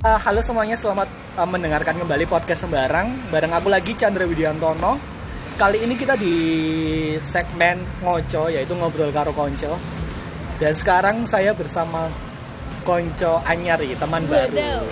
[0.00, 4.96] Uh, halo semuanya, selamat uh, mendengarkan kembali podcast Sembarang Bareng aku lagi Chandra Widiantono.
[5.60, 6.32] Kali ini kita di
[7.20, 9.76] segmen Ngoco, yaitu Ngobrol Karo Konco.
[10.56, 12.08] Dan sekarang saya bersama
[12.80, 14.88] Konco Anyari, teman baru.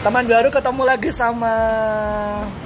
[0.00, 1.54] Teman baru ketemu lagi sama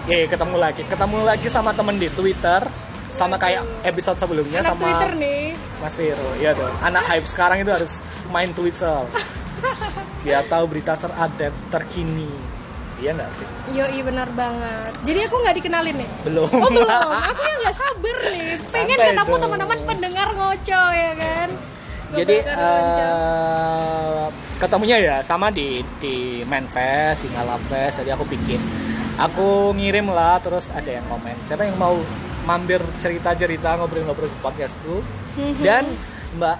[0.07, 0.87] Eh, ketemu lagi.
[0.87, 2.63] Ketemu lagi sama temen di Twitter
[3.11, 5.43] sama kayak episode sebelumnya Anak sama Twitter nih.
[5.83, 6.71] Mas Viro, iya dong.
[6.79, 7.99] Anak hype sekarang itu harus
[8.31, 9.11] main Twitter.
[10.21, 12.29] Biar tahu berita terupdate, terkini.
[13.01, 13.47] Iya nggak sih?
[13.73, 14.93] Yoi benar banget.
[15.09, 16.11] Jadi aku nggak dikenalin nih.
[16.29, 16.53] Belum.
[16.53, 17.09] Oh belum.
[17.33, 18.49] Aku yang nggak sabar nih.
[18.77, 21.49] Pengen Santai ketemu teman-teman pendengar ngoco ya kan.
[22.11, 23.07] Jadi karo ngoco.
[23.09, 24.27] eh,
[24.61, 28.05] ketemunya ya sama di di Manfest, di Ngalafest.
[28.05, 28.61] Jadi aku bikin,
[29.17, 31.41] aku ngirim lah, terus ada yang komen.
[31.49, 31.97] Siapa yang mau
[32.45, 35.01] mampir cerita-cerita ngobrol-ngobrol di podcastku?
[35.41, 35.63] Mhm.
[35.65, 35.85] Dan
[36.37, 36.57] Mbak,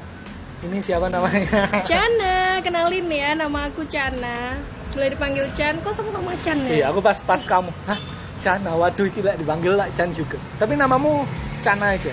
[0.61, 1.65] ini siapa namanya?
[1.91, 4.61] Cana, kenalin ya nama aku Cana.
[4.91, 6.71] Boleh dipanggil Chan, kok sama-sama Chan ya?
[6.75, 7.71] Iya, aku pas pas kamu.
[7.87, 8.01] Hah,
[8.39, 10.37] Cana, waduh gila dipanggil lah Chan juga.
[10.59, 11.25] Tapi namamu
[11.61, 12.11] Cana aja.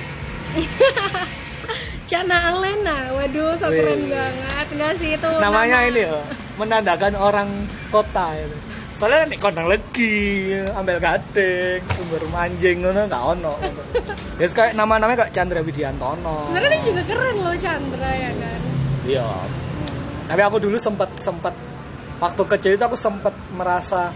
[2.07, 3.83] Cana Alena, waduh so Wih.
[3.83, 6.19] keren banget Enggak sih itu Namanya nama- ini ya,
[6.55, 7.49] menandakan orang
[7.91, 8.57] kota itu.
[8.97, 13.53] Soalnya nih kondang legi, ambil gading, sumber manjing ngono nggak ono.
[14.41, 16.45] Ya kayak nama-namanya kayak Chandra Widiantono.
[16.45, 18.59] Sebenarnya juga keren loh Chandra ya kan
[19.09, 19.29] Iya.
[20.29, 21.57] Tapi aku dulu sempat sempat
[22.21, 24.13] waktu kecil itu aku sempat merasa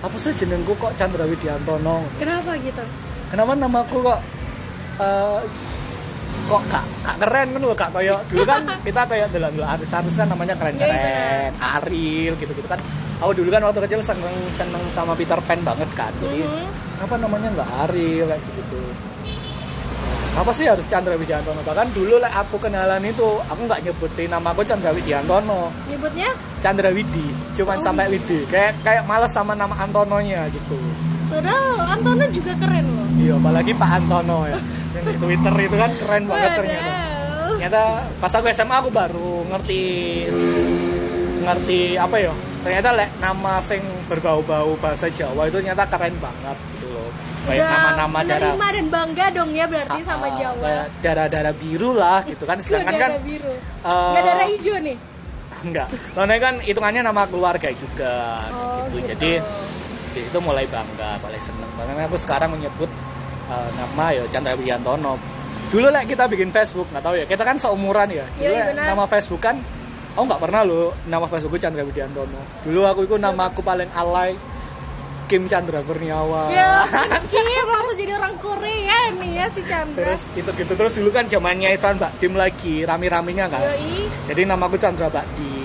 [0.00, 2.00] apa sih jenengku kok Chandra Widiantono?
[2.16, 2.80] Kenapa gitu?
[3.32, 4.20] kenapa namaku kok
[5.00, 5.40] eh,
[6.42, 10.28] kok gak, gak keren kan loh kak kayak dulu kan kita kayak dalam artis-artis kan
[10.28, 12.76] namanya keren-keren Ariel gitu-gitu kan
[13.22, 16.10] aku dulu kan waktu kecil seneng seneng sama Peter Pan banget kan.
[16.18, 16.66] Jadi Mhm.
[16.98, 18.82] apa namanya nggak Ariel kayak gitu
[20.32, 21.60] apa sih harus Chandra Widiantono?
[21.60, 25.68] Bahkan dulu like, aku kenalan itu aku nggak nyebutin nama aku Chandra Widiantono.
[25.92, 26.32] Nyebutnya?
[26.64, 27.84] Chandra Widi cuman Oh.
[27.84, 28.48] sampai Widi.
[28.48, 30.80] Kayak kayak males sama nama Antononya gitu.
[31.28, 33.06] Padahal Antono juga keren loh.
[33.20, 34.56] Iya, apalagi Pak Antono ya.
[34.96, 36.92] Yang di Twitter itu kan keren banget ternyata.
[37.52, 37.82] Ternyata
[38.16, 39.80] pas aku SMA aku baru ngerti
[41.42, 42.32] ngerti apa ya?
[42.62, 47.10] Ternyata lek nama sing berbau-bau bahasa Jawa itu ternyata keren banget gitu loh.
[47.42, 50.86] Kayak nama-nama darah dan bangga dong ya berarti sama Ah, Jawa.
[51.02, 52.54] darah-darah biru lah gitu kan.
[52.62, 53.50] Sedangkan kan biru.
[53.82, 54.96] eh, Nggak darah hijau nih.
[55.66, 55.88] enggak.
[56.14, 58.98] Soalnya kan hitungannya nama keluarga juga Oh, gitu.
[58.98, 59.06] gitu.
[59.14, 59.30] Jadi
[60.12, 61.70] di situ mulai bangga, mulai seneng.
[61.74, 62.90] Makanya aku sekarang menyebut
[63.48, 65.18] uh, nama ya Chandra Widiantono.
[65.72, 67.24] Dulu lah kita bikin Facebook, nggak tahu ya.
[67.24, 68.26] Kita kan seumuran ya.
[68.36, 68.84] Dulu Iya, lah benar.
[68.92, 69.56] nama Facebook kan,
[70.12, 72.40] aku nggak pernah loh nama Facebookku Chandra Widiantono.
[72.64, 74.36] Dulu aku itu nama aku paling alay
[75.32, 76.52] Kim Chandra Kurniawan.
[76.52, 76.84] Ya,
[77.32, 80.12] Kim langsung jadi orang Korea nih ya si Chandra.
[80.12, 83.64] Terus itu gitu terus dulu kan zamannya Ivan Mbak Dim lagi rame-ramenya kan.
[83.64, 84.12] Yoi.
[84.28, 85.61] Jadi namaku Chandra Mbak Dim.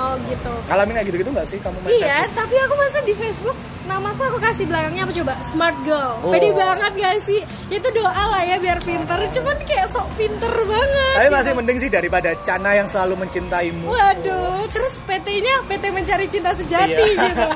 [0.00, 0.52] Oh gitu.
[0.64, 2.36] Ngalamin kayak gitu-gitu nggak sih kamu main Iya, Facebook?
[2.40, 5.32] tapi aku masa di Facebook namaku aku kasih belakangnya apa coba?
[5.44, 6.12] Smart girl.
[6.22, 6.32] Oh.
[6.32, 7.40] Pede banget gak sih?
[7.68, 9.18] Itu doa lah ya biar pinter.
[9.34, 11.14] Cuman kayak sok pinter banget.
[11.18, 11.58] Tapi masih gitu.
[11.58, 13.90] mending sih daripada Cana yang selalu mencintaimu.
[13.90, 17.28] Waduh, terus PT-nya PT mencari cinta sejati Iya.
[17.28, 17.46] gitu.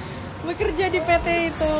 [0.46, 1.74] Bekerja di PT itu.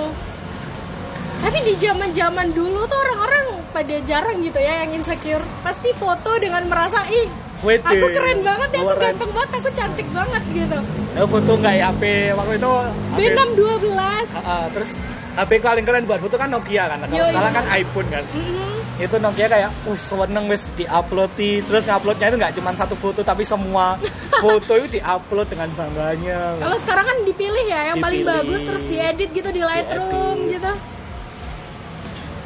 [1.41, 5.41] Tapi di zaman-zaman dulu tuh orang-orang pada jarang gitu ya yang insecure.
[5.64, 7.25] Pasti foto dengan merasa ih,
[7.60, 7.84] Wede.
[7.84, 10.78] aku keren banget ya, aku ganteng banget, aku cantik banget gitu.
[11.12, 12.71] Ya, foto nggak ya HP waktu itu.
[12.72, 14.00] HP, B612.
[14.00, 14.91] Ah, ah, terus
[15.37, 17.04] HP paling keren buat foto kan Nokia kan.
[17.04, 17.50] Kalau iya.
[17.53, 18.25] kan iPhone kan.
[18.32, 18.72] Mm-mm.
[19.00, 23.44] Itu Nokia kayak, uh seneng wis diupload terus nguploadnya itu nggak cuma satu foto tapi
[23.44, 24.00] semua
[24.44, 26.56] foto itu diupload dengan bangganya.
[26.59, 28.41] Kalau sekarang kan dipilih ya yang paling Dipilih.
[28.44, 30.72] bagus terus diedit gitu di Lightroom gitu.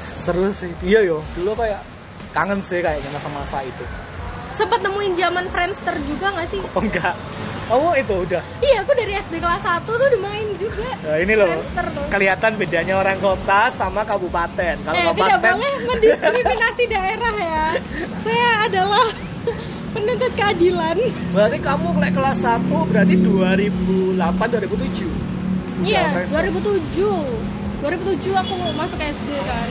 [0.02, 0.72] Seru sih.
[0.82, 1.80] Iya yo, dulu kayak
[2.34, 3.84] kangen sih kayaknya masa-masa itu.
[4.54, 6.62] Sempet nemuin zaman Friendster juga gak sih?
[6.70, 7.14] Oh enggak.
[7.66, 8.44] Oh itu udah.
[8.60, 10.84] Iya, aku dari SD kelas 1 tuh udah main juga.
[11.00, 11.48] Nah, ini loh.
[11.48, 12.04] Friendster tuh.
[12.06, 14.76] Kelihatan bedanya orang kota sama kabupaten.
[14.78, 17.64] Kalau Eh, tidak kabupaten boleh mendiskriminasi daerah ya.
[18.20, 19.06] Saya adalah
[19.96, 20.96] penuntut keadilan.
[21.32, 24.14] Berarti kamu kelas 1 berarti 2008
[24.60, 25.08] 2007.
[25.82, 26.46] Iya, Friendster.
[26.46, 27.82] 2007.
[27.82, 29.68] 2007 aku masuk SD kan.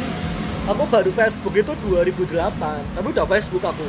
[0.63, 2.39] Aku baru Facebook itu 2008,
[2.95, 3.83] tapi udah Facebook aku.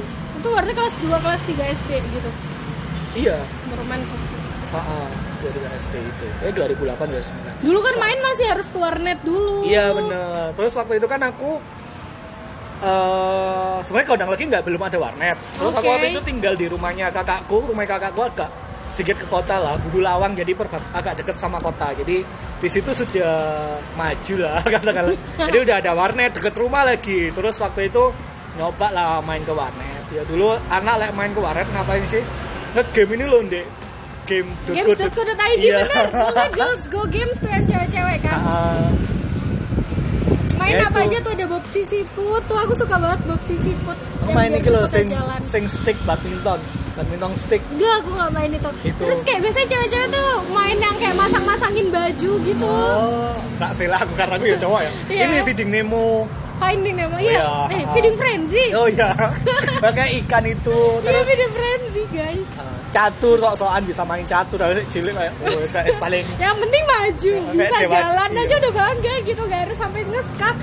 [0.44, 2.30] Itu berarti kelas 2, kelas 3 SD gitu.
[3.16, 3.40] Iya,
[3.72, 4.44] Baru main Facebook.
[4.76, 5.00] AA
[5.40, 6.26] 2000 SD itu.
[6.44, 7.64] Eh 2008 2009.
[7.64, 9.64] Dulu kan main masih harus ke warnet dulu.
[9.64, 10.52] Iya bener.
[10.52, 11.56] Terus waktu itu kan aku
[12.84, 15.38] eh sebenarnya kodang lagi nggak belum ada warnet.
[15.56, 15.94] Terus aku Oke.
[15.96, 18.52] waktu itu tinggal di rumahnya kakakku, rumah kakakku agak
[18.92, 20.52] sedikit ke kota lah, Guru Lawang jadi
[20.92, 21.96] agak deket sama kota.
[21.96, 22.20] Jadi
[22.60, 23.32] di situ sudah
[23.96, 25.16] maju lah katakanlah.
[25.48, 27.32] Jadi udah ada warnet deket rumah lagi.
[27.32, 28.12] Terus waktu itu
[28.54, 30.04] nyoba lah main ke warnet.
[30.08, 32.22] Ya dulu anak lek main ke warnet ngapain sih?
[32.72, 33.66] Nge-game ini loh, Dek.
[34.24, 35.84] game.co.id Games.co.id Iya.
[35.84, 38.88] bener Pokoknya girls go games tuh yang cewek-cewek kan Ah,
[40.56, 41.12] Main Ya apa itu.
[41.12, 44.88] aja tuh ada Bob Sisiput Tuh aku suka banget Bob Sisiput Yang main lho cepet
[44.88, 45.06] sing
[45.44, 46.56] sing stick badminton
[46.94, 48.70] badminton stick Enggak, aku gak main itu.
[48.84, 49.02] Itu.
[49.02, 52.66] Terus kayak biasanya cewek-cewek tuh main yang kayak masang-masangin baju gitu.
[52.66, 55.22] oh nggak salah aku karena aku ya cowok ya Iya.
[55.24, 57.34] ini feeding Nemo Finding nama Iya.
[57.34, 57.50] iya.
[57.72, 58.64] Eh, feeding frenzy.
[58.72, 59.10] oh iya
[59.84, 62.48] pakai ikan itu Iya, terus feeding frenzy, guys.
[62.56, 67.32] ah, catur sok-sokan bisa main catur tapi cilik kayak oh wis paling Yang penting maju,
[67.52, 68.42] bisa jalan iya.
[68.42, 70.56] aja udah bangga gitu, gak harus sampai nge-skap.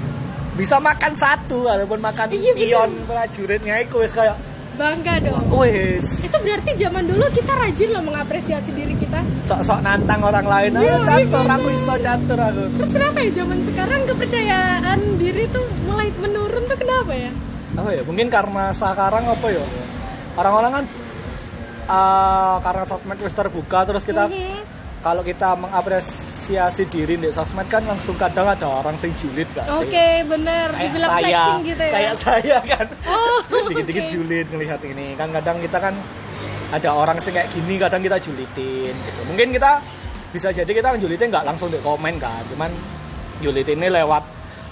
[0.52, 4.36] bisa makan satu ataupun makan Iya, pion prajuritnya itu kayak
[4.72, 5.46] Bangga dong.
[5.54, 9.20] wis Itu berarti zaman dulu kita rajin loh mengapresiasi diri kita.
[9.44, 11.78] sok-sok nantang orang lain ayo Iya, catur iya, aku bener.
[11.78, 17.12] iso catur aku Terus kenapa ya zaman sekarang kepercayaan diri tuh mulai menurun tuh kenapa
[17.12, 17.32] ya?
[17.72, 19.64] apa ya mungkin karena sekarang apa ya
[20.34, 20.86] orang-orang kan
[21.86, 24.60] eh, karena sosmed wis terbuka terus kita Mhm.
[25.00, 26.31] kalau kita mengapresiasi
[26.88, 29.46] diri di sosmed kan langsung kadang ada orang sing julid
[29.78, 30.74] sih Oke, bener.
[30.74, 31.94] kayak Dibilang saya gitu ya.
[31.94, 33.40] kayak saya kan Oh,
[33.70, 34.12] dikit-dikit oke.
[34.12, 35.94] julid ngelihat ini kan kadang kita kan
[36.72, 39.78] ada orang sing kayak gini kadang kita julitin gitu mungkin kita
[40.32, 42.72] bisa jadi kita julitin nggak langsung di komen kan cuman
[43.40, 44.24] julitinnya lewat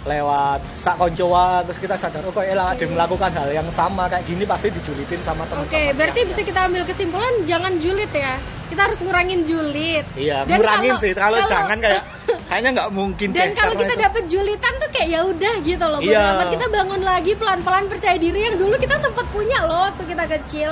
[0.02, 4.08] lewat sak koncoa terus kita sadar oh kok elah ada yang melakukan hal yang sama
[4.08, 8.40] kayak gini pasti dijulitin sama teman-teman Oke, berarti bisa kita ambil kesimpulan jangan julid ya.
[8.66, 10.06] Kita harus ngurangin julid.
[10.14, 12.04] iya Dan ngurangin kalau- sih kalau, kalau- jangan kayak
[12.48, 15.86] kayaknya nggak mungkin Dan deh, kalau kita itu- dapet julitan tuh kayak ya udah gitu
[15.86, 16.00] loh.
[16.00, 16.24] Iya.
[16.32, 16.48] amat.
[16.50, 20.72] kita bangun lagi pelan-pelan percaya diri yang dulu kita sempet punya loh waktu kita kecil.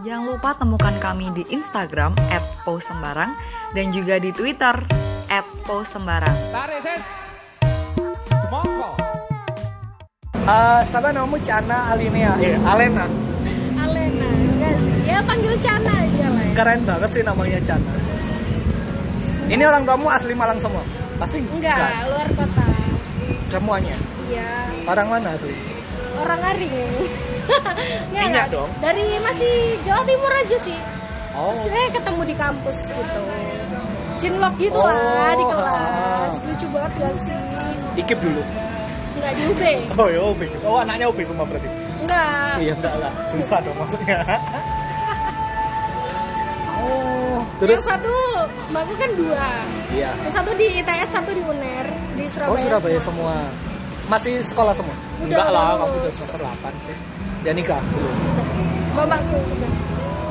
[0.00, 2.14] Jangan lupa temukan kami di Instagram
[2.62, 3.34] @posembarang
[3.72, 4.74] dan juga di Twitter
[5.62, 6.34] @posembarang.
[6.50, 7.04] Tarik ses.
[8.40, 8.90] Semongko.
[10.34, 13.06] Eh, siapa namamu Cana Alinea eh Alena
[13.76, 14.94] Alena, enggak sih.
[15.06, 16.52] Ya panggil Cana aja lah ya.
[16.52, 17.92] keren banget sih namanya Cana
[19.46, 20.82] ini orang tuamu asli Malang semua
[21.16, 22.66] pasti Enggak, luar kota.
[23.46, 23.94] semuanya
[24.26, 24.46] Iya,
[24.86, 25.54] orang mana asli
[26.16, 26.70] orang Aring.
[28.10, 28.46] Nggak, Minyak nggak.
[28.50, 28.70] dong.
[28.78, 30.78] Dari masih Jawa Timur aja sih.
[31.32, 33.22] oh Terus eh ketemu di kampus gitu.
[34.20, 36.32] Cinlok gitu Oh, lah di kelas.
[36.36, 36.44] ah.
[36.44, 37.40] Lucu banget gak sih?
[37.96, 38.42] Ikip dulu
[39.10, 39.62] Enggak di UB.
[39.96, 41.68] oh ya Ubi oh anaknya Ubi semua berarti
[42.00, 42.54] Enggak.
[42.58, 44.16] iya enggak lah susah dong maksudnya
[46.78, 48.14] oh terus Yang satu
[48.70, 49.46] mbakku kan dua.
[49.90, 52.52] iya Yang satu di ITS, satu di UNER di Surabaya.
[52.52, 53.34] oh Surabaya semua
[54.06, 56.96] masih sekolah semua Udah, enggak lah udah kamu udah semester 8 sih
[57.40, 58.16] ya nikah belum
[58.92, 59.70] Bapakku udah.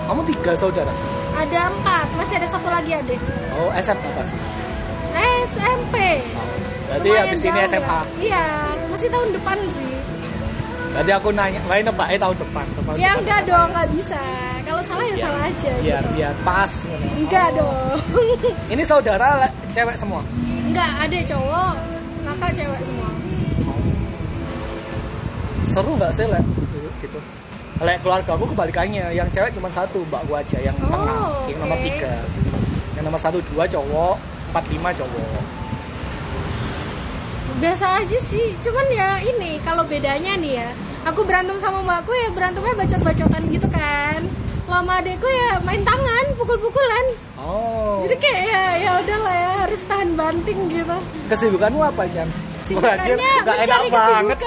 [0.06, 0.94] kamu tiga saudara
[1.40, 3.20] Ada empat, masih ada satu lagi adik.
[3.56, 4.36] oh SMA pasti
[5.50, 5.96] SMP.
[6.36, 6.48] oh.
[6.90, 8.02] berarti Lumayan habis ini SMA ya.
[8.20, 8.46] Iya,
[8.90, 9.94] masih tahun depan sih.
[10.90, 12.66] Berarti aku nanya, lain nebaknya tahun depan.
[12.74, 14.22] Tahun Ya depan enggak dong, nggak bisa.
[14.66, 15.72] Kalau salah ya salah aja.
[15.80, 16.14] Biar gitu.
[16.18, 16.72] biar pas.
[17.16, 17.98] Enggak dong.
[18.74, 20.22] Ini saudara le- cewek semua.
[20.66, 21.74] enggak, ada cowok,
[22.26, 23.10] kakak cewek semua.
[25.70, 26.44] Seru nggak sih lek
[27.00, 27.20] gitu?
[27.80, 31.60] Lek keluarga aku kebalikannya, yang cewek cuma satu, mbak gua aja yang Oh, tengah, yang
[31.64, 32.14] nomor tiga.
[33.00, 34.16] Yang nomor satu dua cowok,
[34.52, 35.59] empat lima cowok.
[37.60, 40.72] Biasa aja sih, cuman ya ini kalau bedanya nih ya,
[41.04, 44.24] aku berantem sama mbakku ya berantemnya bacot-bacotan gitu kan.
[44.64, 47.06] Lama adekku ya main tangan, pukul-pukulan.
[47.36, 48.00] Oh.
[48.08, 50.98] Jadi kayak ya ya udahlah ya harus tahan banting gitu.
[51.28, 52.32] Kesibukanmu apa, Chan?
[52.64, 54.38] Kesibukannya Nggak enak banget.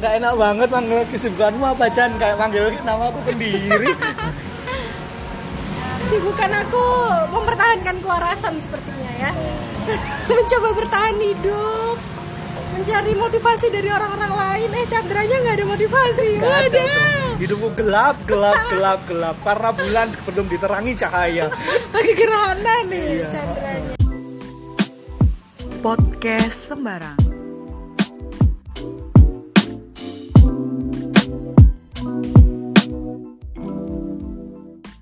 [0.00, 2.10] Gak enak banget manggil kesibukanmu apa, Chan?
[2.14, 3.90] Kayak manggil nama aku sendiri.
[6.06, 6.84] Kesibukan aku
[7.34, 9.30] mempertahankan kewarasan sepertinya ya.
[10.30, 12.19] Mencoba bertahan hidup.
[12.70, 14.68] Mencari motivasi dari orang-orang lain.
[14.72, 16.28] Eh Chandranya nggak ada motivasi.
[16.38, 16.84] Gak ada.
[17.36, 19.36] Hidupku gelap, gelap, gelap, gelap.
[19.40, 21.46] Karena bulan belum diterangi cahaya.
[21.90, 23.28] Masih gerhana nih Iya.
[23.32, 23.94] Chandranya.
[25.80, 27.18] Podcast sembarang.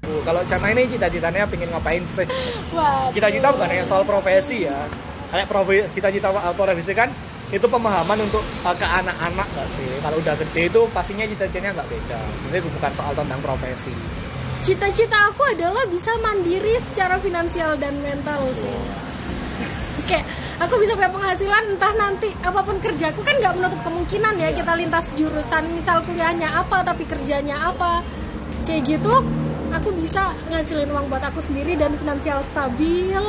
[0.09, 2.27] Uh, Kalau Cana ini cita-citanya pengen ngapain sih?
[3.13, 4.89] Cita-cita bukan hanya soal profesi ya.
[5.29, 7.09] Kayak profe- cita-cita profesi kan
[7.49, 9.89] itu pemahaman untuk uh, ke anak-anak gak sih?
[10.01, 12.21] Kalau udah gede itu pastinya cita-citanya nggak beda.
[12.53, 13.93] Jadi bukan soal tentang profesi.
[14.61, 18.77] Cita-cita aku adalah bisa mandiri secara finansial dan mental sih.
[20.09, 20.25] Kayak
[20.59, 24.57] aku bisa punya penghasilan entah nanti apa pun kerjaku kan nggak menutup kemungkinan ya Iya.
[24.59, 28.03] kita lintas jurusan misal kuliahnya apa tapi kerjanya apa
[28.67, 29.15] kayak gitu
[29.71, 33.23] aku bisa ngasilin uang buat aku sendiri dan finansial stabil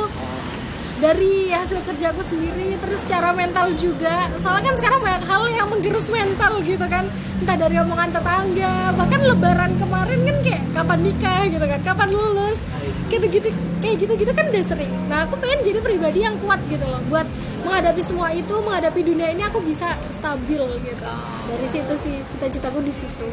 [1.00, 4.28] dari hasil kerjaku sendiri terus secara mental juga.
[4.36, 7.08] Soalnya kan sekarang banyak hal yang menggerus mental gitu kan.
[7.40, 12.60] Entah dari omongan tetangga bahkan lebaran kemarin kan kayak kapan nikah gitu kan kapan lulus.
[13.08, 13.48] Gitu gitu
[13.80, 14.92] kayak gitu gitu kan udah sering.
[15.08, 17.00] Nah aku pengen jadi pribadi yang kuat gitu loh.
[17.08, 17.26] Buat
[17.64, 21.12] menghadapi semua itu menghadapi dunia ini aku bisa stabil gitu.
[21.48, 23.26] Dari situ sih cita-citaku di situ.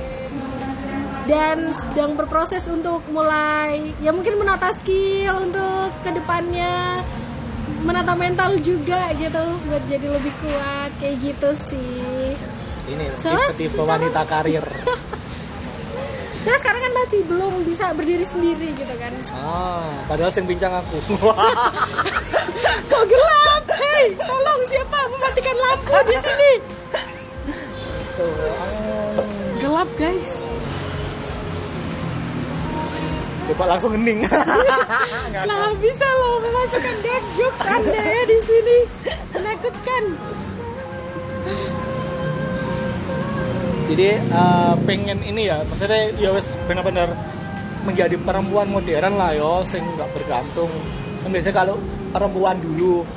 [1.27, 7.03] Dan sedang berproses untuk mulai ya mungkin menata skill untuk ke depannya
[7.77, 12.33] menata mental juga gitu buat jadi lebih kuat kayak gitu sih.
[12.87, 14.65] Ini Soalnya tipe-tipe sekarang- wanita karir.
[16.43, 19.11] saya sekarang kan masih belum bisa berdiri sendiri gitu kan.
[19.35, 20.95] Ah, padahal sing bincang aku.
[22.87, 23.63] kok gelap?
[23.67, 26.51] Hei tolong siapa mematikan lampu di sini?
[28.15, 28.33] Tuh,
[29.59, 30.46] gelap guys
[33.47, 34.27] Coba langsung hening.
[34.27, 38.77] lah bisa loh memasukkan dark jokes anda ya di sini
[39.31, 40.03] menakutkan
[43.87, 47.07] Jadi eh, pengen ini ya, maksudnya ya wes benar-benar
[47.87, 50.67] menjadi perempuan modern lah yo, sing nggak bergantung.
[51.23, 51.79] Kan biasanya kalau
[52.11, 53.07] perempuan dulu,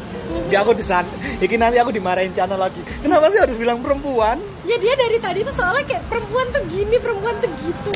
[0.47, 1.11] ya aku disan,
[1.43, 2.79] iki nanti aku dimarahin channel lagi.
[3.03, 4.39] Kenapa sih harus bilang perempuan?
[4.71, 7.95] ya dia dari tadi tuh soalnya kayak perempuan tuh gini perempuan tuh gitu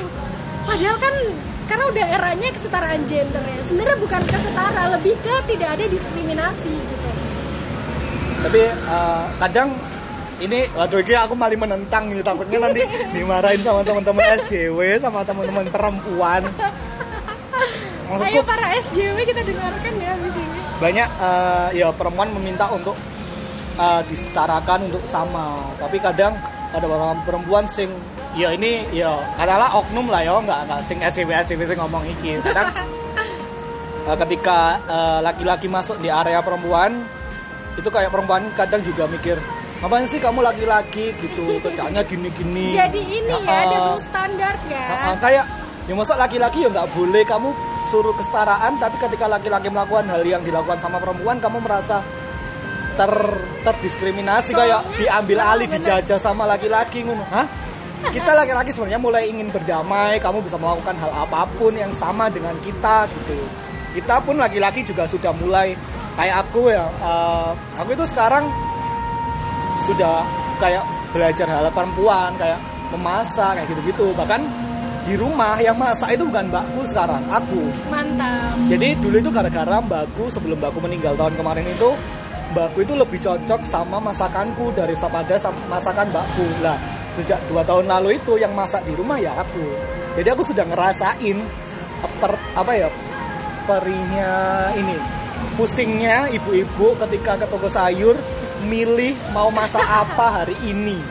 [0.64, 1.14] padahal kan
[1.64, 3.60] sekarang udah eranya kesetaraan gender ya.
[3.64, 7.08] Sebenarnya bukan kesetara lebih ke tidak ada diskriminasi gitu.
[8.44, 9.68] Tapi eh, kadang
[10.42, 12.82] ini waduh ini aku malah menentang nih takutnya nanti
[13.16, 16.42] dimarahin sama teman-teman SJW sama teman-teman perempuan.
[16.44, 22.98] ayo Maksudku para SJW kita dengarkan ya di sini banyak eh, ya perempuan meminta untuk
[23.78, 25.74] eh, disetarakan untuk sama.
[25.78, 26.34] Tapi kadang
[26.74, 27.90] ada beberapa perempuan sing
[28.34, 32.38] ya ini ya katakanlah oknum lah ya nggak nggak sing SCW SCW sing ngomong iki.
[32.42, 32.74] Kadang
[34.10, 37.06] eh, ketika eh, laki-laki masuk di area perempuan
[37.74, 39.38] itu kayak perempuan kadang juga mikir
[39.82, 41.12] ngapain sih kamu laki-laki?
[41.18, 42.72] Gitu kerjanya gini-gini.
[42.72, 43.64] Jadi ini ya Heeh.
[43.68, 44.86] double standard ya.
[44.88, 45.44] Heeh, kayak
[45.84, 47.52] ya masa laki-laki ya nggak boleh kamu
[47.92, 52.00] suruh kesetaraan tapi ketika laki-laki melakukan hal yang dilakukan sama perempuan kamu merasa
[52.94, 53.12] ter
[53.62, 55.80] terdiskriminasi kayak Soalnya- diambil alih bener.
[55.82, 57.24] dijajah sama laki-laki ngono.
[57.28, 57.46] Hah?
[58.04, 62.52] Kita laki-laki sebenarnya mulai ingin berdamai kamu bisa melakukan hal apa pun yang sama dengan
[62.60, 63.40] kita gitu.
[63.96, 65.72] Kita pun laki-laki juga sudah mulai
[66.14, 68.44] kayak aku ya eh, aku itu sekarang
[69.84, 70.24] sudah
[70.60, 72.58] kayak belajar hal perempuan kayak
[72.92, 74.12] memasak kayak gitu-gitu.
[74.12, 74.40] Bahkan
[75.04, 77.60] di rumah yang masak itu bukan mbakku sekarang aku.
[77.88, 78.56] Mantap.
[78.68, 81.92] Jadi dulu itu gara-gara mbakku sebelum mbakku meninggal tahun kemarin itu
[82.54, 86.46] mbakku itu lebih cocok sama masakanku dari pada sama masakan mbakku.
[86.62, 86.78] Lah
[87.10, 89.66] sejak dua tahun lalu itu yang masak di rumah ya aku.
[90.14, 91.42] Jadi aku sudah ngerasain
[92.22, 92.88] per, apa ya
[93.66, 94.32] perihnya
[94.78, 94.96] ini.
[95.58, 98.14] Pusingnya ibu-ibu ketika ke toko sayur
[98.70, 101.02] milih mau masak apa hari ini.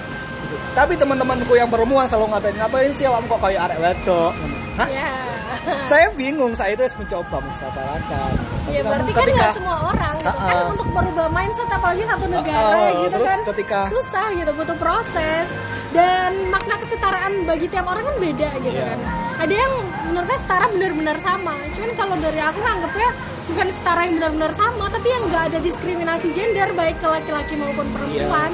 [0.43, 0.59] Gitu.
[0.75, 4.33] tapi teman-temanku yang perempuan selalu ngatain ngapain sih kok kayak arek wedok?
[4.75, 4.89] Hah?
[4.91, 5.32] ya
[5.91, 8.31] saya bingung saya itu harus mencoba mensadarkan
[8.65, 13.11] ya berarti kan nggak semua orang gitu kan untuk merubah mindset apalagi satu negara gitu
[13.13, 13.39] terus kan.
[13.49, 15.47] ketika- susah gitu butuh proses.
[15.93, 18.87] Dan makna kesetaraan bagi tiap orang kan beda gitu Iya.
[18.89, 18.99] kan.
[19.39, 21.53] Ada yang menurutnya setara benar-benar sama.
[21.69, 23.09] Cuman kalau dari aku nganggepnya
[23.45, 27.85] bukan setara yang benar-benar sama tapi yang nggak ada diskriminasi gender baik ke laki-laki maupun
[27.89, 28.49] perempuan.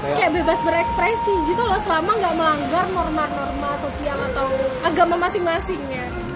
[0.00, 4.48] Kayak- kayak bebas berekspresi gitu loh selama nggak melanggar norma-norma sosial atau
[4.80, 6.29] agama masing-masing ya Bener.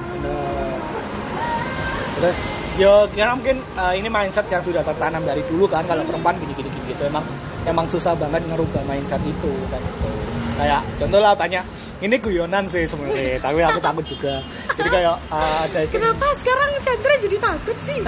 [2.24, 2.40] Terus
[2.80, 6.56] yo kira mungkin eh, ini mindset yang sudah tertanam dari dulu kan kalau perempuan gini
[6.56, 7.20] gini gitu emang
[7.68, 10.08] emang susah banget ngerubah mindset itu kan gitu.
[10.56, 11.60] Kayak contoh lah banyak
[12.00, 14.40] ini guyonan sih sebenarnya tapi aku takut juga.
[14.72, 18.00] Jadi kayak eh, ada kenapa sekarang Chandra jadi takut sih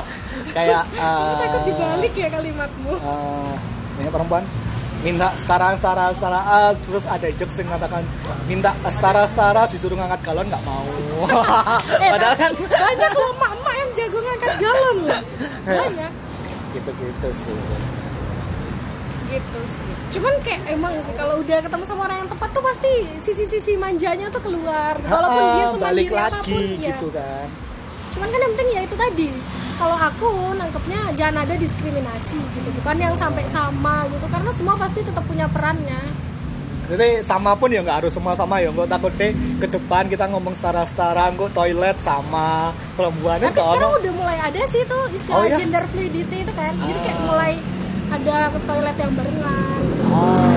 [0.56, 3.52] kayak eh, takut dibalik ya kalimatmu eh,
[4.00, 4.42] banyak perempuan
[5.02, 6.40] minta setara setara setara.
[6.42, 8.02] Ah, terus ada jokes yang mengatakan
[8.50, 10.86] minta setara setara disuruh ngangkat galon nggak mau.
[11.98, 15.20] Eh, padahal kan banyak loh emak-emak yang jago ngangkat galon loh.
[15.82, 16.12] Banyak.
[16.70, 17.58] Gitu gitu sih.
[19.26, 19.90] Gitu sih.
[20.14, 24.30] Cuman kayak emang sih kalau udah ketemu sama orang yang tepat tuh pasti sisi-sisi manjanya
[24.30, 24.94] tuh keluar.
[25.02, 26.94] Walaupun dia balik lagi apa pun ya.
[26.94, 27.48] gitu kan
[28.08, 29.28] cuman kan yang penting ya itu tadi
[29.74, 35.00] kalau aku nangkepnya jangan ada diskriminasi gitu bukan yang sampai sama gitu karena semua pasti
[35.00, 36.00] tetap punya perannya
[36.88, 38.72] Jadi sama pun ya nggak harus semua sama ya.
[38.72, 39.28] Nggak takut deh
[39.60, 43.36] ke depan kita ngomong setara-setara, nggak toilet sama perempuan.
[43.36, 45.60] tapi sekarang udah mulai ada sih tuh istilah Oh, iya?
[45.60, 47.24] gender fluidity itu kan jadi kayak Ah.
[47.28, 47.52] mulai
[48.08, 50.48] ada ke toilet yang barengan Oh.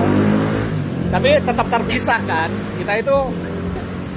[1.12, 2.48] Tapi tetap terpisah kan.
[2.80, 3.16] Kita itu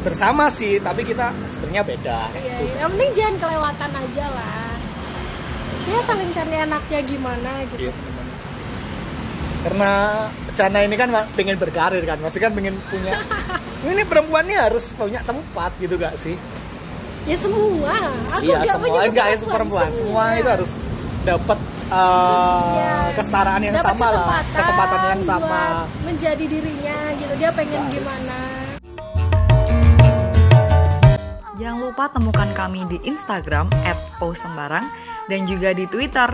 [0.01, 2.19] bersama sih, tapi kita sebenarnya beda.
[2.33, 2.73] Iya, iya.
[2.81, 4.75] yang penting jangan kelewatan aja lah
[5.85, 7.93] ya saling cari enaknya gimana gitu Iya.
[9.65, 9.91] Karena
[10.53, 13.17] Cana ini kan pengen berkarir kan, pasti kan pengen punya.
[13.85, 16.37] ini perempuan ini harus punya tempat gitu gak sih?
[17.25, 17.89] ya semua
[18.29, 20.71] aku iya semua enggak ya perempuan, semua itu harus
[21.25, 21.57] dapat
[21.89, 25.63] uh, Ya, kesetaraan yang dapat sama lah, kesempatan yang sama.
[26.05, 27.93] menjadi dirinya gitu dia pengen Harus.
[27.97, 28.37] gimana
[31.55, 33.71] Jangan lupa temukan kami di Instagram
[34.19, 34.83] @posembarang
[35.25, 36.27] dan juga di Twitter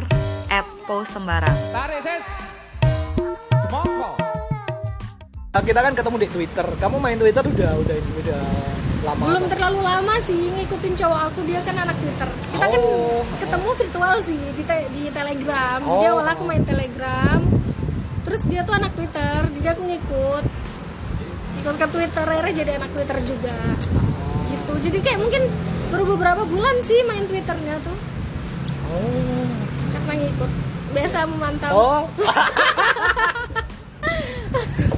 [0.84, 1.58] @posembarang.
[5.52, 6.64] Nah, kita kan ketemu di Twitter.
[6.80, 8.42] Kamu main Twitter udah udah udah
[9.02, 9.24] lama.
[9.26, 9.52] belum apa?
[9.52, 13.26] terlalu lama sih ngikutin cowok aku dia kan anak twitter kita kan Oh.
[13.36, 16.14] ketemu virtual sih di te- di telegram jadi Oh.
[16.16, 17.42] awal aku main telegram
[18.22, 20.44] terus dia tuh anak twitter jadi aku ngikut
[21.58, 23.58] ikut ke twitter akhirnya jadi anak twitter juga
[24.52, 25.44] gitu jadi kayak mungkin
[25.88, 27.98] baru beberapa bulan sih main twitternya tuh
[28.92, 29.48] Oh.
[29.90, 30.52] karena ngikut
[30.92, 32.02] biasa memantau Oh.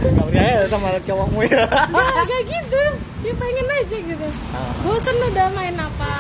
[0.03, 1.63] Kamu ya sama cowokmu ya.
[1.87, 2.81] Nggak, nggak gitu
[3.23, 4.73] ya pengen aja gitu Ah.
[4.81, 6.13] bosan udah main apa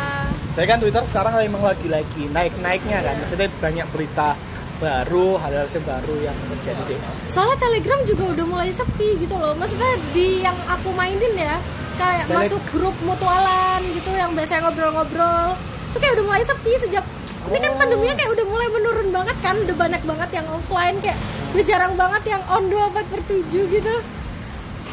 [0.53, 3.15] Saya kan Twitter sekarang emang lagi-lagi naik-naiknya kan.
[3.19, 4.37] Maksudnya banyak berita
[4.83, 6.99] baru, hal-hal baru yang terjadi deh.
[7.25, 11.55] soalnya telegram juga udah mulai sepi gitu loh maksudnya di yang aku mainin ya
[11.93, 15.55] kayak Tele- masuk grup mutualan gitu yang biasanya ngobrol-ngobrol
[15.87, 17.05] itu kayak udah mulai sepi sejak
[17.43, 17.77] ini kan Oh.
[17.77, 21.19] pandeminya kayak udah mulai menurun banget kan udah banyak banget yang offline kayak
[21.51, 23.93] udah jarang banget yang on 24 per 7 gitu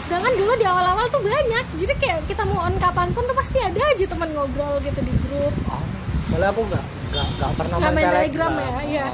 [0.01, 3.59] sedangkan dulu di awal-awal tuh banyak jadi kayak kita mau on kapan pun tuh pasti
[3.59, 5.83] ada aja teman ngobrol gitu di grup Oh.
[6.27, 8.51] Soalnya aku nggak nggak nggak pernah Nggak main Telegram.
[8.53, 9.07] Telegram ya, iya.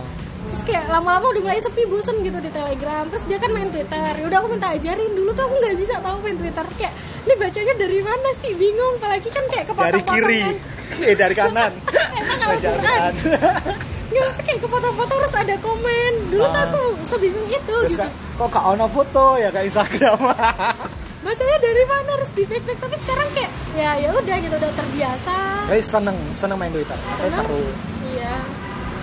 [0.46, 3.04] Terus kayak lama-lama udah mulai sepi bosen gitu di Telegram.
[3.06, 4.12] Terus dia kan main Twitter.
[4.16, 5.10] Yaudah aku minta ajarin.
[5.12, 6.64] Dulu tuh aku nggak bisa tahu main Twitter.
[6.74, 8.52] Kayak ini bacanya dari mana sih?
[8.54, 8.94] Bingung.
[8.96, 10.54] Apalagi kan kayak Dari kepotong-potong kiri, kan.
[11.10, 11.72] eh dari kanan.
[12.20, 13.12] Emang kalau Dari Quran?
[14.06, 16.12] Nggak usah kayak kepotong-potong harus ada komen.
[16.30, 16.64] Dulu tuh Ah.
[16.64, 18.00] aku sebingung itu Terus gitu.
[18.00, 20.18] kak, kok gak ono foto ya kayak Instagram.
[21.26, 25.36] Bacanya dari mana harus di Tapi sekarang kayak ya ya udah gitu udah terbiasa.
[25.66, 26.94] Saya seneng seneng main Twitter.
[27.18, 27.50] Saya Seneng?
[27.50, 27.60] seru.
[28.06, 28.34] Iya.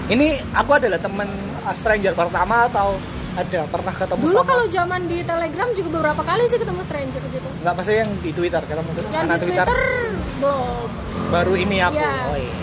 [0.03, 1.29] Ini aku adalah teman
[1.63, 2.99] uh, stranger pertama atau
[3.33, 7.23] ada pernah ketemu Dulu sama kalau zaman di Telegram juga beberapa kali sih ketemu stranger
[7.33, 7.49] gitu.
[7.65, 9.77] nggak pasti yang di Twitter ketemu Yang di Twitter
[10.37, 10.87] belum.
[11.33, 11.97] baru ini aku.
[11.97, 12.13] Iya.
[12.29, 12.53] Oh, iya.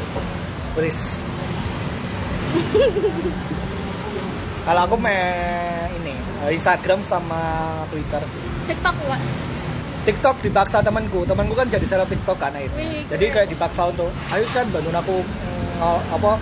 [0.78, 1.00] Beris.
[4.60, 7.40] Kalau aku main ini uh, Instagram sama
[7.90, 8.42] Twitter sih.
[8.68, 9.20] TikTok enggak?
[10.00, 12.72] TikTok dipaksa temanku, temanku kan jadi seleb TikTok kan itu.
[12.72, 15.20] Wih, Jadi kayak dipaksa untuk, ayo Chan bantuin aku
[15.76, 16.32] ng- apa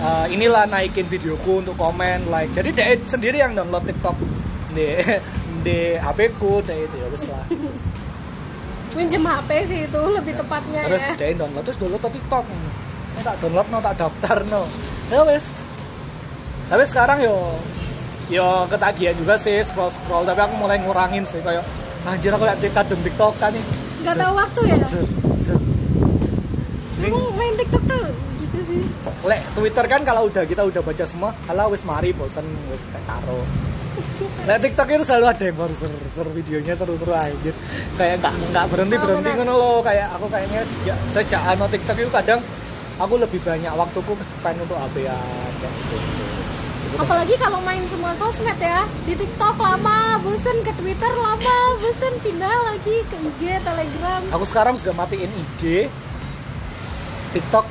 [0.00, 2.50] eh, inilah naikin videoku untuk komen like.
[2.50, 4.16] Jadi dia sendiri yang download TikTok
[4.70, 4.86] di
[5.60, 7.44] di HP ku dia itu ya wis lah.
[8.90, 11.14] Minjem HP sih itu lebih tepatnya Terus ya.
[11.16, 12.44] dia download terus download TikTok.
[12.46, 14.62] Ini tak download no tak daftar no.
[15.10, 15.46] Ya wis.
[16.66, 17.36] Tapi sekarang yo
[18.30, 21.62] yo ketagihan juga sih scroll scroll tapi aku mulai ngurangin sih kayak
[22.06, 23.64] anjir aku liat dan TikTok kan nih.
[24.00, 24.76] Gak tahu waktu ya.
[27.00, 28.04] Ini Aku main TikTok tuh
[28.44, 28.80] gitu sih.
[29.24, 33.04] Lek Twitter kan kalau udah kita udah baca semua, kalau wis mari bosan wis kayak
[33.08, 33.40] karo.
[34.48, 37.56] Lek TikTok itu selalu ada yang baru seru, seru videonya seru-seru anjir.
[37.96, 39.78] Kayak nggak nggak berhenti Oh, berhenti ngono loh.
[39.80, 42.40] Kayak aku kayaknya sejak sejak ano TikTok itu kadang
[43.00, 45.96] aku lebih banyak waktuku spend untuk HP-an kayak gitu.
[46.98, 48.82] Apalagi kalau main semua sosmed ya.
[49.06, 54.20] Di TikTok lama, bosen ke Twitter lama, bosen pindah lagi ke IG, Telegram.
[54.34, 55.86] Aku sekarang sudah matiin IG,
[57.30, 57.66] TikTok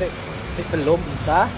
[0.00, 0.08] sih
[0.54, 1.50] sih belum bisa.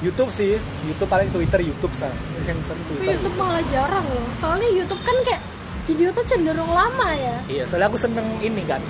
[0.00, 0.56] YouTube sih,
[0.88, 2.08] YouTube paling Twitter, YouTube sah.
[2.40, 3.20] Yang sering Twitter.
[3.20, 4.28] YouTube malah jarang loh.
[4.40, 5.44] Soalnya YouTube kan kayak
[5.84, 7.36] video tuh cenderung lama ya.
[7.52, 8.80] Iya, soalnya aku seneng ini kan.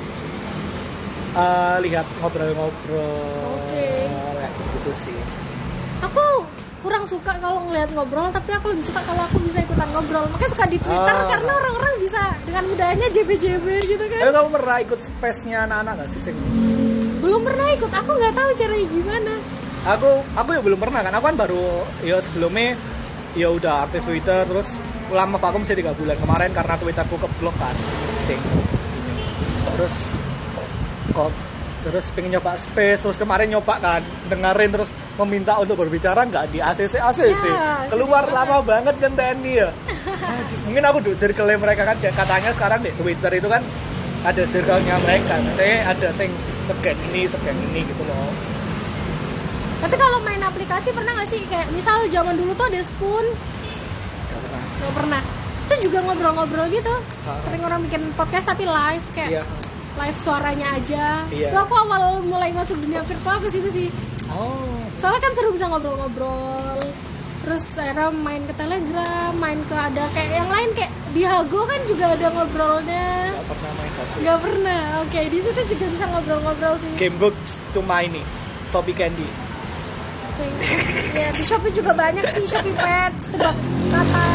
[1.30, 3.86] Eh, lihat ngobrol-ngobrol Oke.
[4.38, 5.18] kayak gitu sih.
[6.02, 6.46] Aku
[6.80, 10.24] kurang suka kalau ngeliat ngobrol, tapi aku lebih suka kalau aku bisa ikutan ngobrol.
[10.32, 11.28] Makanya suka di Twitter Ah.
[11.28, 14.20] karena orang-orang bisa dengan mudahnya JB-JB gitu kan.
[14.24, 16.20] Tapi kamu pernah ikut space-nya anak-anak gak sih?
[16.20, 16.36] Sing?
[17.20, 19.32] Belum pernah ikut, aku nggak tahu caranya gimana.
[19.80, 21.12] Aku aku ya belum pernah kan.
[21.16, 21.64] Aku kan baru
[22.00, 22.76] ya sebelumnya
[23.32, 24.76] ya udah aktif Twitter terus
[25.08, 27.76] lama vakum sih tiga bulan kemarin karena Twitterku keblok kan.
[28.24, 28.40] Sing.
[29.76, 29.94] Terus
[31.12, 31.32] kok
[31.80, 36.60] terus pengen nyoba space terus kemarin nyoba kan dengerin terus meminta untuk berbicara nggak di
[36.60, 39.68] ACC ACC Ya, keluar lama banget kan TNI ya.
[40.68, 43.64] Mungkin aku di circle mereka kan katanya sekarang di Twitter itu kan
[44.20, 45.40] ada circle-nya mereka.
[45.56, 46.28] Saya ada sing
[46.68, 48.28] scan ini scan ini gitu loh.
[49.80, 51.40] Tapi kalau main aplikasi pernah nggak sih?
[51.48, 53.24] Kayak misal zaman dulu tuh ada Spoon,
[54.28, 54.62] Nggak pernah.
[54.76, 55.22] nggak pernah.
[55.64, 56.94] Itu juga ngobrol-ngobrol gitu.
[57.48, 59.44] Sering orang bikin podcast tapi live kayak iya
[60.00, 61.04] live suaranya aja.
[61.28, 61.48] Iya.
[61.52, 63.88] itu aku awal mulai masuk dunia virtual ke situ sih.
[64.32, 64.64] Oh.
[64.96, 66.80] Soalnya kan seru bisa ngobrol-ngobrol.
[67.40, 71.80] Terus akhirnya main ke telegram main ke ada kayak yang lain kayak di Hago kan
[71.88, 73.32] juga ada ngobrolnya.
[73.32, 74.82] Nggak pernah main HP nggak pernah.
[75.04, 76.92] Oke di situ juga bisa ngobrol-ngobrol sih.
[77.00, 77.34] Gamebook
[77.72, 78.22] cuma ini
[78.68, 79.28] Shopee Candy.
[80.36, 80.46] Oke.
[81.16, 83.56] ya di Shopee juga banyak sih Shopee Pet tebak
[83.92, 84.24] kata.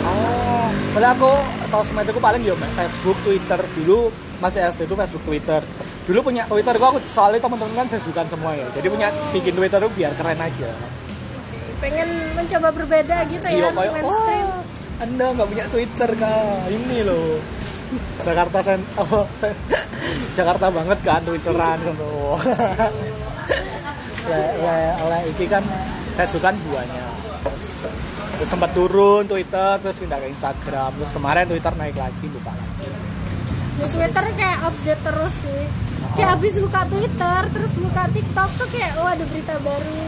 [0.00, 1.32] Oh, soalnya aku
[1.70, 5.60] sosmed aku paling ya Facebook, Twitter dulu masih SD itu Facebook, Twitter.
[6.08, 8.66] Dulu punya Twitter gua aku soalnya teman-teman kan Facebookan semua ya.
[8.74, 10.70] Jadi punya bikin Twitter itu biar keren aja.
[11.80, 14.60] pengen mencoba berbeda gitu ya Iya kayak mainstream oh,
[15.00, 16.68] Anda nggak punya Twitter kak.
[16.68, 17.40] Ini loh.
[18.26, 19.56] Jakarta sen oh, se-
[20.36, 22.36] Jakarta banget kan Twitteran gitu.
[24.28, 24.76] le, le,
[25.08, 25.64] le, iki kan
[26.14, 27.09] Facebookan buahnya.
[27.40, 27.64] Terus,
[28.34, 30.90] terus sempat turun Twitter, terus pindah ke Instagram.
[30.94, 32.88] Terus kemarin Twitter naik lagi, buka lagi.
[33.72, 35.64] di Twitter kayak update terus sih
[36.00, 36.12] Oh.
[36.12, 40.00] kayak habis buka Twitter terus buka TikTok tuh kayak oh ada berita baru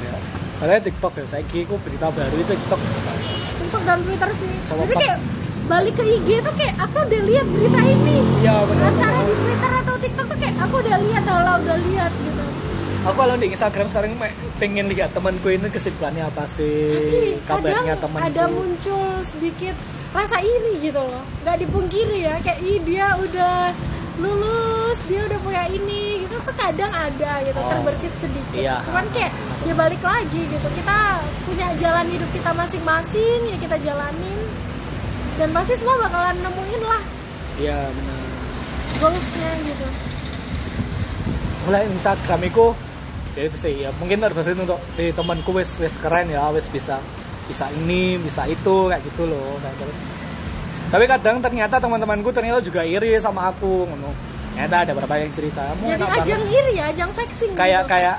[0.00, 0.14] Ya.
[0.56, 2.80] Karena TikTok ya, saya kira berita baru itu TikTok.
[3.56, 5.18] TikTok dan Twitter sih Coba jadi kayak
[5.64, 8.86] balik ke IG tuh kayak aku udah lihat berita ini Iya benar.
[8.88, 12.12] antara di Twitter atau TikTok tuh kayak aku udah lihat Allah udah lihat
[13.02, 14.14] Aku kalau di Instagram sekarang
[14.56, 18.22] pengen lihat temanku ini kesibukannya apa sih, tapi kadang kabarnya temanku.
[18.22, 19.74] ada muncul sedikit
[20.12, 23.72] rasa iri gitu loh nggak dipungkiri ya kayak ih dia udah
[24.20, 27.64] lulus dia udah punya ini gitu tuh kadang ada gitu Oh.
[27.66, 28.84] terbersit sedikit Iya.
[28.84, 29.66] cuman kayak Masuk.
[29.66, 30.98] ya balik lagi gitu kita
[31.42, 34.40] punya jalan hidup kita masing-masing ya kita jalanin
[35.34, 37.02] dan pasti semua bakalan nemuin lah
[37.56, 38.18] Iya benar.
[39.00, 39.86] goalsnya gitu
[41.62, 42.66] Mulai Instagram itu
[43.32, 47.00] ya itu sih ya mungkin terbesit untuk di temanku wes wes keren ya wes bisa
[47.48, 49.98] bisa ini bisa itu kayak gitu loh nah, terus
[50.92, 54.12] tapi kadang ternyata teman-temanku ternyata juga iri sama aku ngono
[54.52, 57.82] ternyata ada beberapa yang cerita "Kamu jadi enak banget." ajang iri ya ajang flexing kayak
[57.88, 57.92] gitu.
[57.96, 58.16] kayak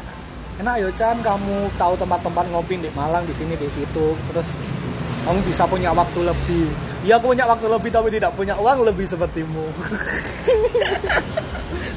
[0.57, 4.57] enak yo Chan kamu tahu tempat-tempat ngopi di Malang di sini di situ terus
[5.23, 6.67] kamu bisa punya waktu lebih.
[7.07, 9.63] Ya aku punya waktu lebih tapi tidak punya uang lebih sepertimu.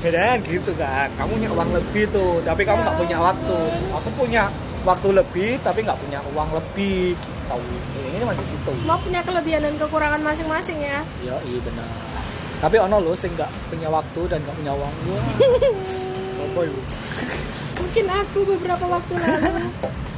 [0.03, 1.11] Bedanya gitu kan.
[1.19, 3.59] Kamu punya uang lebih tuh tapi kamu nggak punya waktu.
[3.99, 4.43] Aku punya
[4.87, 7.19] waktu lebih tapi nggak punya uang lebih.
[7.47, 8.71] Gitu ini masih situ.
[8.79, 11.03] Semua punya kelebihan dan kekurangan masing-masing ya.
[11.27, 11.89] Ya iya benar.
[12.63, 14.93] Tapi ono lo sing nggak punya waktu dan nggak punya uang.
[15.03, 15.21] Gua
[16.39, 16.81] sopo ibu?
[17.77, 19.67] Mungkin aku beberapa waktu lalu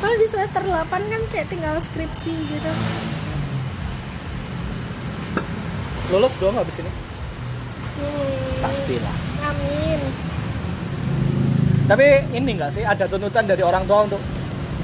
[0.00, 2.70] soalnya di semester 8 kan kayak tinggal skripsi gitu.
[6.10, 6.90] Lulus dong habis ini?
[8.00, 8.64] Hmm.
[8.64, 9.16] pastilah.
[9.44, 10.00] amin.
[11.84, 14.22] Tapi ini enggak sih ada tuntutan dari orang tua untuk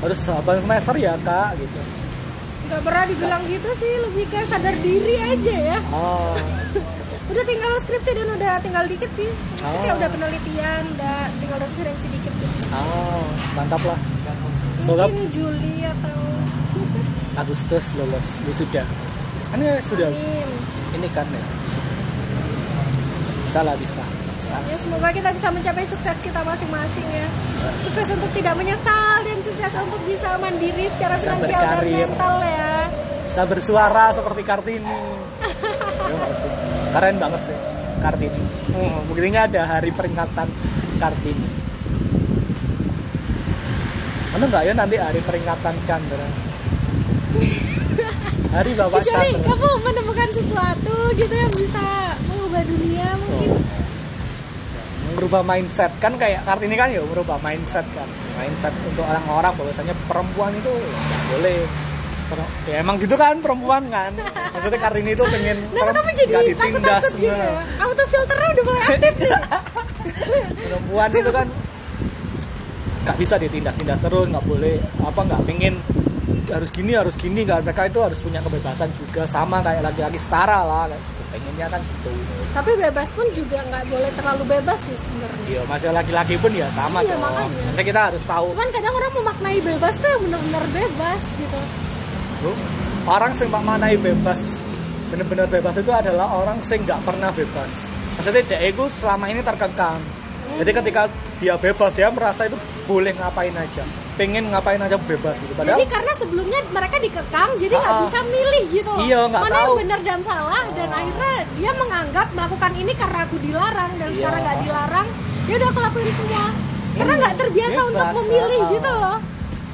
[0.05, 1.81] harus 8 semester ya kak gitu.
[2.68, 5.79] Nggak pernah dibilang gitu sih lebih ke sadar diri aja ya.
[5.96, 6.37] Oh.
[7.33, 9.26] Udah tinggal skripsi dan udah tinggal dikit sih.
[9.66, 9.83] Oh.
[9.83, 12.55] kayak udah penelitian udah tinggal revisi revisi dikit gitu.
[12.70, 13.26] oh
[13.59, 13.98] mantap lah
[14.83, 16.19] Soalnya mungkin Juli atau
[17.37, 18.87] Agustus lulus sudah.
[19.53, 20.49] Kan ya sudah Amin.
[20.97, 21.45] ini kan ya?
[23.45, 24.03] Bisa lah bisa.
[24.37, 27.27] Bisa ya semoga kita bisa mencapai sukses kita masing-masing ya.
[27.83, 31.97] Sukses untuk tidak menyesal dan sukses untuk bisa mandiri secara Bisa finansial dan berkarir.
[32.09, 32.73] mental ya.
[33.27, 34.97] Bisa bersuara seperti Kartini.
[36.07, 36.49] Ya sih?
[36.95, 37.57] keren banget sih
[37.99, 38.39] Kartini.
[38.71, 40.47] Hmm, buktinya ada hari peringatan
[40.97, 41.49] Kartini
[44.37, 46.29] Mana nggak ya nanti hari peringatan Chandra
[48.61, 51.87] hari Bapak kecuali Chandra kamu menemukan sesuatu gitu yang bisa
[52.29, 55.16] mengubah dunia mungkin Oh.
[55.16, 58.05] merubah mindset kan kayak Kartini kan ya merubah mindset kan
[58.37, 61.57] mindset untuk orang-orang bahwasanya perempuan itu nggak boleh
[62.68, 64.12] ya emang gitu kan perempuan kan
[64.53, 67.40] maksudnya Kartini itu pengen Nah, kamu jadi takut-takut gitu nah.
[67.40, 67.64] ya?
[67.81, 69.31] Auto filternya udah mulai aktif nih.
[70.68, 71.46] perempuan itu kan
[73.07, 75.75] nggak bisa ditindas-tindas terus nggak boleh apa nggak pengen
[76.51, 80.66] harus gini harus gini kan mereka itu harus punya kebebasan juga sama kayak laki-laki setara
[80.66, 80.90] lah
[81.31, 82.11] pengennya kan gitu.
[82.55, 85.45] Tapi bebas pun juga nggak boleh terlalu bebas sih sebenarnya.
[85.47, 87.23] iya masih laki-laki pun ya sama Iya, dong.
[87.29, 87.51] makanya.
[87.53, 88.47] Maksudnya kita harus tahu.
[88.57, 91.61] Cuman kadang orang memaknai bebas tuh yang benar-benar bebas gitu.
[92.40, 92.53] Bro,
[93.07, 94.40] orang sing maknai bebas
[95.07, 97.73] bener-bener bebas itu adalah orang sing nggak pernah bebas.
[98.16, 100.01] Maksudnya dia itu selama ini terkekang
[100.57, 101.03] jadi ketika
[101.37, 103.85] dia bebas dia merasa itu boleh ngapain aja
[104.16, 108.19] pengen ngapain aja bebas gitu padahal Jadi karena sebelumnya mereka dikekang, jadi nggak Ah, bisa
[108.25, 109.05] milih gitu loh.
[109.05, 109.61] Iya, nggak Mana tahu.
[109.61, 110.97] yang benar dan salah dan Ah.
[110.97, 114.16] akhirnya dia menganggap melakukan ini karena aku dilarang dan Iya.
[114.16, 115.07] sekarang nggak dilarang,
[115.45, 116.45] dia udah aku lakuin semua.
[116.97, 118.71] Karena Hmm, nggak terbiasa bebas, untuk memilih ah.
[118.73, 119.19] gitu loh.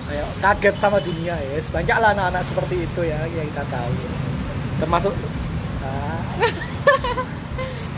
[0.03, 3.93] kayak kaget sama dunia ya banyak lah anak-anak seperti itu ya yang kita tahu
[4.77, 5.15] termasuk
[5.81, 6.19] Ah,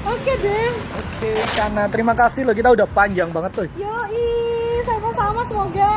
[0.05, 0.69] Oke deh.
[0.93, 4.29] oke karena terima kasih loh kita udah panjang banget tuh Yoi,
[4.85, 5.93] sama-sama semoga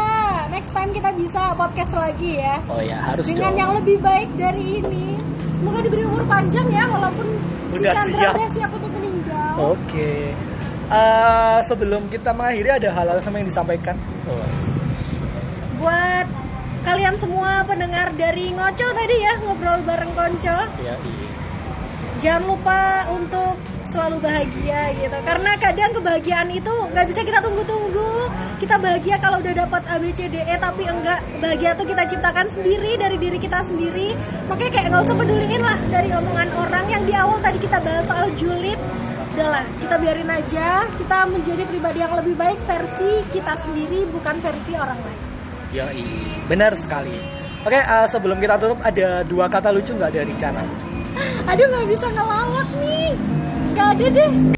[0.48, 2.56] next time kita bisa podcast lagi ya.
[2.72, 5.20] oh ya harus Dengan dong yang lebih baik dari ini.
[5.58, 7.28] Semoga diberi umur panjang ya walaupun
[7.74, 8.34] Udah si Chandra siap.
[8.38, 9.54] udah siap untuk meninggal.
[9.76, 10.12] oke
[10.88, 14.40] Eh, sebelum kita mengakhiri ada hal-hal sama yang disampaikan oh.
[15.84, 16.32] Buat
[16.88, 20.96] kalian semua pendengar dari Ngoco tadi ya ngobrol bareng Konco, ya iya
[22.24, 25.18] jangan lupa untuk selalu bahagia gitu.
[25.24, 28.30] Karena kadang kebahagiaan itu nggak bisa kita tunggu-tunggu.
[28.58, 31.20] Kita bahagia kalau udah dapat A B C D E tapi enggak.
[31.40, 34.18] Bahagia tuh kita ciptakan sendiri dari diri kita sendiri.
[34.52, 38.06] Makanya kayak nggak usah peduliin lah dari omongan orang yang di awal tadi kita bahas
[38.08, 38.80] soal julid.
[39.38, 40.68] Udahlah kita biarin aja.
[40.98, 45.22] Kita menjadi pribadi yang lebih baik versi kita sendiri bukan versi orang lain.
[45.76, 45.86] Ya,
[46.48, 47.12] benar sekali.
[47.68, 50.64] Oke, eh, sebelum kita tutup ada dua kata lucu nggak dari Cana?
[51.48, 53.14] aduh nggak bisa ngelawak nih
[53.78, 54.57] nggak ada